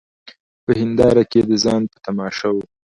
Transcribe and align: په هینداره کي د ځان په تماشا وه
په 0.63 0.71
هینداره 0.79 1.23
کي 1.31 1.39
د 1.49 1.51
ځان 1.63 1.81
په 1.91 1.97
تماشا 2.05 2.49
وه 2.53 2.63